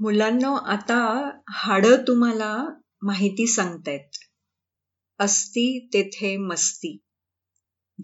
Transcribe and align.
मुलांनो 0.00 0.54
आता 0.54 1.30
हाडं 1.48 1.96
तुम्हाला 2.08 2.68
माहिती 3.02 3.46
सांगतायत. 3.46 4.08
असती 5.18 5.88
तेथे 5.92 6.36
मस्ती. 6.36 6.98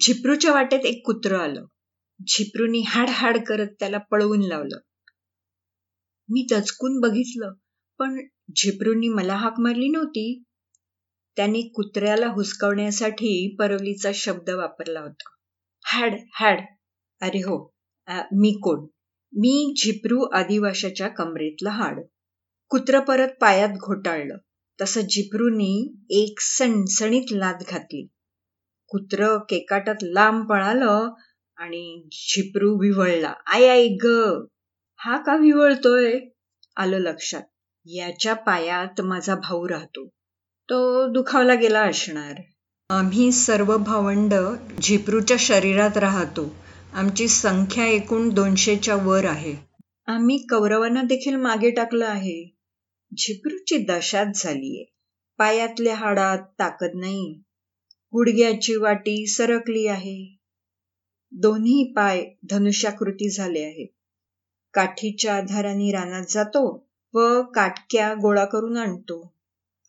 झिपरूच्या 0.01 0.53
वाटेत 0.53 0.81
एक 0.85 1.07
कुत्र 1.07 1.37
आलं. 1.37 1.65
झिपरूनी 2.21 2.81
हाड 2.81 3.09
हाड 3.09 3.39
करत 3.47 3.69
त्याला 3.81 3.99
पळवून 3.99 4.41
लावलं. 4.41 4.79
मी 6.29 6.47
दचकून 6.51 7.01
बघितलं 7.01 7.53
पण 7.99 8.27
झिपरूनी 8.57 9.09
मला 9.09 9.37
हाक 9.37 9.55
मारली 9.59 9.89
नव्हती. 9.89 10.43
त्यांनी 11.37 11.63
कुत्र्याला 11.63 12.27
हुसकवण्यासाठी 12.27 13.57
परवलीचा 13.59 14.11
शब्द 14.15 14.51
वापरला 14.51 15.01
होता. 15.01 15.31
Had 15.85 16.15
had. 16.41 16.61
अरे 17.21 17.39
हो 17.39 17.75
आ, 18.07 18.23
मी 18.33 18.53
कोण? 18.63 18.87
मी 19.39 19.75
झिपरू 19.77 20.23
आदिवाशाच्या 20.23 21.09
कमरेतलं 21.09 21.71
हाड. 21.71 22.01
कुत्र 22.69 23.01
परत 23.01 23.29
पायात 23.41 23.69
घोटाळलं. 23.69 24.37
तसं 24.81 25.01
झिपरूनी 25.01 26.05
एक 26.11 26.41
सणसणीत 26.41 27.23
लात 27.31 27.55
घातली. 27.69 28.07
कुत्र 28.89 29.39
केकाटात 29.39 29.95
लांब 30.03 30.49
पळालं 30.49 31.13
आणि 31.57 32.09
झिपरू 32.13 32.79
विवळला. 32.79 33.33
आय 33.47 33.69
आय 33.69 33.89
ग 33.89 34.07
हा 34.97 35.17
का 35.17 35.37
विवळतोय? 35.37 36.21
आलं 36.77 36.99
लक्षात. 36.99 37.43
याच्या 37.87 38.35
पायात 38.35 39.01
माझा 39.01 39.35
भाऊ 39.35 39.69
राहतो. 39.69 40.09
तो 40.69 41.09
दुखावला 41.13 41.55
गेला 41.55 41.81
असणार. 41.81 42.35
आम्ही 42.91 43.33
सर्व 43.33 43.77
भावंड 43.77 44.35
झिपरूच्या 44.83 45.37
शरीरात 45.41 45.97
राहतो. 45.97 46.66
आमची 46.93 47.29
संख्या 47.29 47.87
एकूण 47.87 48.29
दोनशेच्या 48.29 48.95
वर 48.97 49.25
आहे. 49.25 49.55
आम्ही 50.07 50.39
कौरवांना 50.39 51.03
देखील 51.03 51.37
मागे 51.37 51.71
टाकलं 51.71 52.07
आहे. 52.07 52.57
झिपरूची 53.19 53.77
दशाच 53.79 54.43
झालीये. 54.43 54.85
पायातल्या 55.39 55.95
हाडात 55.95 56.39
ताकद 56.59 56.91
नाही. 56.95 57.43
गुडघ्याची 58.13 58.77
वाटी 58.77 59.27
सरकली 59.27 59.87
आहे. 59.87 60.37
दोन्ही 61.33 61.93
पाय 61.97 62.25
धनुष्याकृती 62.51 63.31
झाले 63.31 63.65
आहेत. 63.65 63.89
काठीच्या 64.75 65.35
आधाराने 65.35 65.93
रानात 65.93 66.25
जातो 66.29 66.89
व 67.15 67.43
काटक्या 67.43 68.15
गोळा 68.15 68.45
करून 68.45 68.77
आणतो. 68.77 69.35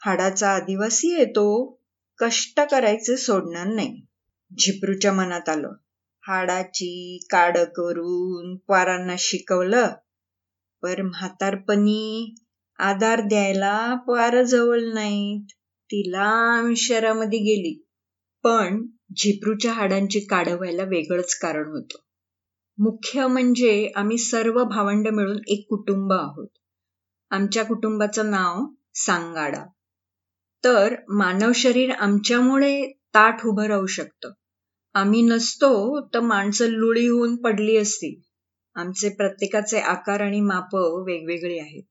हाडाचा 0.06 0.50
आदिवासी 0.50 1.08
येतो 1.08 1.80
कष्ट 2.17 2.59
करायचे 2.59 3.17
सोडणार 3.17 3.67
नाही. 3.67 4.02
झिपरूच्या 4.59 5.14
मनात 5.14 5.50
आलं. 5.50 5.72
हाडाची 6.28 7.25
काड 7.31 7.58
करून 7.58 8.56
पोरांना 8.56 9.16
शिकवलं. 9.20 9.88
पर 10.81 11.02
म्हातारपणी 11.02 12.36
आधार 12.80 13.22
द्यायला 13.22 13.95
पोर 13.95 14.44
जवळ 14.44 14.80
नाहीत. 14.94 15.45
ती 15.86 16.11
लांब 16.11 16.73
शहरामध्ये 16.78 17.39
गेली. 17.39 17.86
पण 18.44 18.88
झिपरूच्या 19.17 19.73
हाडांची 19.73 20.20
काड 20.20 20.50
व्हायला 20.50 20.83
वेगळंच 20.83 21.36
कारण 21.36 21.67
होतं. 21.67 21.98
मुख्य 22.78 23.28
म्हणजे 23.28 23.92
आम्ही 23.95 24.17
सर्व 24.17 24.64
भावंड 24.64 25.08
मिळून 25.08 25.38
एक 25.48 25.66
कुटुंब 25.70 26.14
आहोत. 26.14 26.50
आमच्या 27.30 27.66
कुटुंबाचं 27.66 28.31
नाव 28.31 28.66
सांगाडा. 28.94 29.66
तर 30.64 30.95
मानव 31.09 31.52
शरीर 31.55 31.92
आमच्यामुळे 31.92 32.92
ताठ 32.92 33.45
उभं 33.45 33.64
राहू 33.64 33.86
शकतं. 33.86 34.31
आम्ही 34.98 35.22
नसतो 35.22 36.00
तर 36.14 36.20
माणसं 36.20 36.66
लुळी 36.66 37.08
होऊन 37.08 37.36
पडली 37.36 37.78
असती. 37.78 38.22
आमचे 38.76 39.09
प्रत्येकाचे 39.09 39.80
आकार 39.80 40.22
आणि 40.22 40.42
माप 40.42 40.76
वेगवेगळी 40.76 41.59
आहेत. 41.59 41.84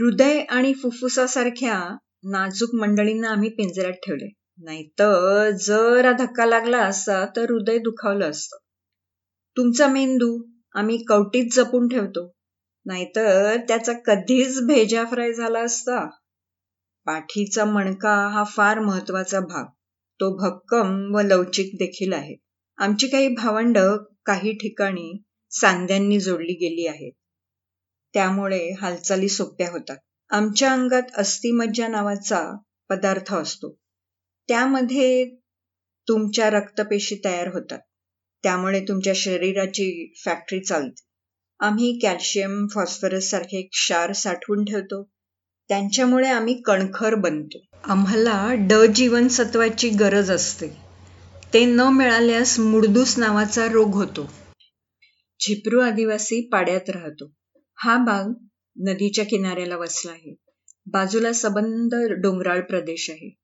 हृदय 0.00 0.40
आणि 0.40 0.74
फुफ्फुसासारख्या 0.74 1.96
नाजूक 2.24 2.74
मंडळींना 2.74 3.28
आम्ही 3.28 3.48
पिंजऱ्यात 3.48 3.92
ठेवले. 3.92 4.28
नाहीतर 4.58 5.50
जरा 5.50 6.12
धक्का 6.12 6.46
लागला 6.46 6.78
असता 6.78 7.26
तर 7.36 7.50
हृदय 7.50 7.78
दुखावलं 7.78 8.30
असतं. 8.30 8.56
तुमचा 9.56 9.86
मेंदू 9.86 10.42
आम्ही 10.74 11.04
कवटीत 11.04 11.44
जपून 11.52 11.88
ठेवतो. 11.88 12.32
नाहीतर 12.86 13.56
त्याचा 13.56 13.92
कधीच 13.92 14.60
भेजा 14.60 15.04
फ्राय 15.04 15.32
झाला 15.32 15.60
असता. 15.60 16.06
पाठीचा 17.06 17.64
मणका 17.64 18.28
हा 18.28 18.44
फार 18.44 18.78
महत्त्वाचा 18.78 19.40
भाग. 19.40 19.64
तो 20.20 20.30
भक्कम 20.36 21.14
व 21.14 21.20
लवचिक 21.20 21.74
देखील 21.74 22.12
आहे. 22.12 22.34
आमची 22.78 23.08
काही 23.08 23.28
भावंड 23.28 23.78
काही 24.26 24.52
ठिकाणी 24.52 25.22
सांध्यांनी 25.50 26.20
जोडली 26.20 26.52
गेली 26.52 26.86
आहेत. 26.86 27.12
त्यामुळे 28.14 28.72
हालचाली 28.72 29.28
सोप्या 29.28 29.70
होतात. 29.70 29.96
आमच्या 30.30 30.72
अंगात 30.72 31.02
अस्थिमज्जा 31.16 31.88
नावाचा 31.88 32.56
पदार्थ 32.88 33.34
असतो. 33.34 33.78
त्यामध्ये 34.48 35.34
तुमच्या 36.08 36.50
रक्तपेशी 36.50 37.20
तयार 37.24 37.48
होतात. 37.48 37.78
त्यामुळे 38.42 38.80
तुमच्या 38.80 39.12
शरीराची 39.16 40.12
फॅक्टरी 40.24 40.60
चालते. 40.60 41.02
आम्ही 41.60 41.98
कॅल्शियम 42.02 42.66
फॉस्फरस 42.74 43.30
सारखे 43.30 43.62
क्षार 43.62 44.12
साठवून 44.12 44.64
ठेवतो. 44.64 45.10
त्यांच्यामुळे 45.68 46.28
आम्ही 46.28 46.62
कणखर 46.62 47.14
बनतो. 47.14 47.58
आम्हाला 47.84 48.54
ड 48.54 48.72
जीवनसत्वाची 48.94 49.88
गरज 49.88 50.30
असते. 50.30 50.68
ते 51.54 51.64
न 51.64 51.80
मिळाल्यास 51.80 52.58
मुडदूस 52.58 53.18
नावाचा 53.18 53.66
रोग 53.66 53.94
होतो. 53.94 54.30
झिपरू 55.40 55.80
आदिवासी 55.80 56.48
पाड्यात 56.52 56.90
राहतो. 56.90 57.32
हा 57.78 57.96
भाग 57.96 58.32
नदीच्या 58.76 59.24
किनाऱ्याला 59.24 59.76
वसला 59.76 60.12
आहे. 60.12 60.34
बाजूला 60.86 61.32
सबंध 61.32 61.94
डोंगराळ 61.94 62.60
प्रदेश 62.60 63.10
आहे. 63.10 63.36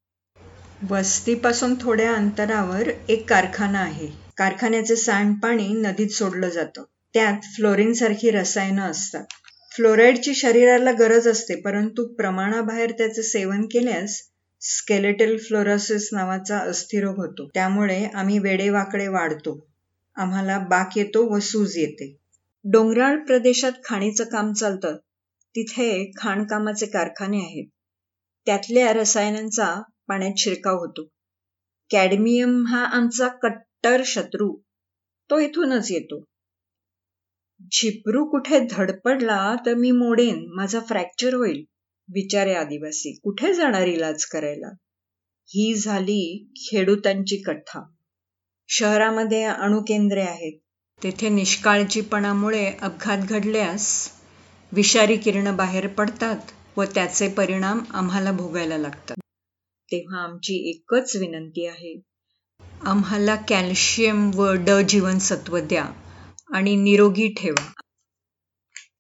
वस्तीपासून 0.90 1.74
थोड्या 1.80 2.14
अंतरावर 2.14 2.90
एक 3.08 3.28
कारखाना 3.28 3.78
आहे. 3.78 4.06
कारखान्याचे 4.36 4.96
सांडपाणी 4.96 5.68
नदीत 5.68 6.08
सोडलं 6.08 6.48
जातं. 6.48 6.82
त्यात 7.14 7.38
फ्लोरिन 7.56 7.92
सारखी 7.92 8.30
रसायनं 8.30 8.82
असतात. 8.82 9.24
फ्लोराईडची 9.72 10.34
शरीराला 10.34 10.92
गरज 10.92 11.28
असते 11.28 11.54
परंतु 11.60 12.06
प्रमाणाबाहेर 12.06 12.90
त्याचे 12.90 13.22
सेवन 13.22 13.60
केल्यास 13.62 14.22
स्केलेटल 14.62 15.36
फ्लोरोसिस 15.36 16.08
नावाचा 16.12 16.58
अस्थिरोग 16.58 17.16
होतो. 17.16 17.48
त्यामुळे 17.54 18.04
आम्ही 18.04 18.38
वेडेवाकडे 18.38 19.08
वाढतो. 19.08 19.68
आम्हाला 20.16 20.58
बाक 20.58 20.98
येतो 20.98 21.34
व 21.34 21.38
सूज 21.38 21.76
येते. 21.76 22.16
डोंगराळ 22.64 23.16
प्रदेशात 23.16 23.72
खाणीचं 23.84 24.24
काम 24.24 24.52
चालतं. 24.52 24.96
तिथे 25.54 26.10
खाणकामाचे 26.18 26.86
कारखाने 26.86 27.38
आहेत. 27.38 27.66
त्यातल्या 28.46 28.92
रसायनांचा 28.92 29.82
पाण्यात 30.08 30.32
शिरकाव 30.36 30.78
होतो. 30.78 31.08
कॅडमियम 31.90 32.66
हा 32.66 32.84
आमचा 32.84 33.28
कट्टर 33.28 34.02
शत्रू. 34.04 34.56
तो 35.30 35.38
इथूनच 35.38 35.90
येतो. 35.90 36.24
झिपरू 37.72 38.24
कुठे 38.24 38.58
धडपडला 38.70 39.54
तर 39.66 39.74
मी 39.74 39.90
मोडेन 39.90 40.44
माझा 40.54 40.80
फ्रॅक्चर 40.80 41.34
होईल. 41.34 41.64
विचारे 42.08 42.54
आदिवासी 42.54 43.12
कुठे 43.22 43.54
जाणार 43.54 43.86
इलाज 43.86 44.24
करायला? 44.24 44.68
ही 45.48 45.74
झाली 45.74 46.48
खेडूतांची 46.56 47.36
कथा. 47.36 47.82
शहरामध्ये 48.68 49.42
अणुकेंद्रे 49.44 50.22
आहेत. 50.22 50.58
तेथे 51.02 51.28
निष्काळजीपणामुळे 51.28 52.66
अपघात 52.82 53.18
घडल्यास 53.18 54.10
विषारी 54.72 55.16
किरण 55.16 55.56
बाहेर 55.56 55.86
पडतात 55.86 56.52
व 56.76 56.84
त्याचे 56.84 57.28
परिणाम 57.28 57.80
आम्हाला 57.90 58.32
भोगायला 58.32 58.78
लागतात. 58.78 59.16
तेव्हा 59.88 60.22
आमची 60.22 60.54
एकच 60.70 61.16
विनंती 61.16 61.66
आहे. 61.66 62.00
आम्हाला 62.82 63.34
कॅल्शियम 63.36 64.30
व 64.34 64.52
ड 64.52 64.70
जीवनसत्व 64.88 65.58
द्या. 65.58 65.86
आणि 66.50 66.74
निरोगी 66.76 67.28
ठेवा. 67.36 67.64